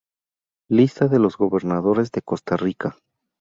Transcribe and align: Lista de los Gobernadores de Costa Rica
Lista 0.67 1.07
de 1.07 1.19
los 1.19 1.37
Gobernadores 1.37 2.11
de 2.11 2.23
Costa 2.23 2.57
Rica 2.57 2.97